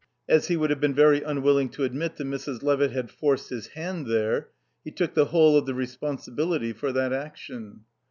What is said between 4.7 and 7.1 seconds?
he took the whole of the responsibility for